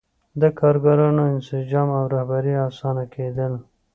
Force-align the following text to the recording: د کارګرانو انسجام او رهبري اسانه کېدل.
د 0.41 0.43
کارګرانو 0.59 1.21
انسجام 1.33 1.87
او 1.97 2.05
رهبري 2.13 2.53
اسانه 2.67 3.05
کېدل. 3.13 3.53